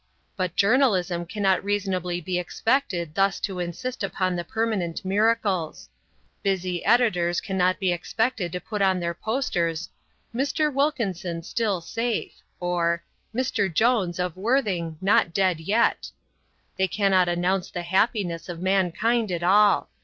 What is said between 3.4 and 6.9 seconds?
to insist upon the permanent miracles. Busy